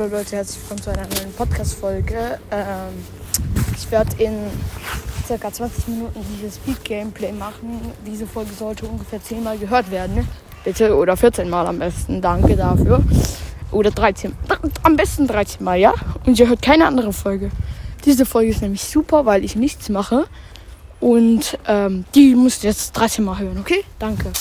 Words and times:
Hallo 0.00 0.16
Leute, 0.16 0.36
herzlich 0.36 0.62
willkommen 0.62 0.82
zu 0.82 0.90
einer 0.92 1.06
neuen 1.14 1.30
Podcast-Folge. 1.36 2.38
Ähm, 2.50 3.04
ich 3.76 3.90
werde 3.90 4.10
in 4.16 4.32
circa 5.26 5.52
20 5.52 5.88
Minuten 5.88 6.24
dieses 6.34 6.54
Speed-Gameplay 6.54 7.32
machen. 7.32 7.82
Diese 8.06 8.26
Folge 8.26 8.50
sollte 8.54 8.86
ungefähr 8.86 9.22
10 9.22 9.44
Mal 9.44 9.58
gehört 9.58 9.90
werden. 9.90 10.26
Bitte, 10.64 10.96
oder 10.96 11.18
14 11.18 11.50
Mal 11.50 11.66
am 11.66 11.80
besten. 11.80 12.22
Danke 12.22 12.56
dafür. 12.56 13.02
Oder 13.72 13.90
13. 13.90 14.34
Am 14.84 14.96
besten 14.96 15.26
13 15.26 15.62
Mal, 15.62 15.78
ja? 15.78 15.92
Und 16.24 16.38
ihr 16.38 16.48
hört 16.48 16.62
keine 16.62 16.86
andere 16.86 17.12
Folge. 17.12 17.50
Diese 18.06 18.24
Folge 18.24 18.52
ist 18.52 18.62
nämlich 18.62 18.82
super, 18.82 19.26
weil 19.26 19.44
ich 19.44 19.54
nichts 19.54 19.90
mache. 19.90 20.24
Und 20.98 21.58
ähm, 21.68 22.06
die 22.14 22.34
müsst 22.36 22.64
ihr 22.64 22.70
jetzt 22.70 22.92
13 22.92 23.22
Mal 23.22 23.38
hören, 23.38 23.58
okay? 23.58 23.84
Danke. 23.98 24.32